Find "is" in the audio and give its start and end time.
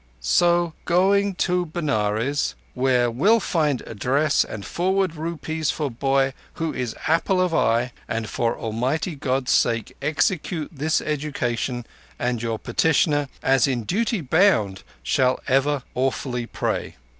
6.73-6.95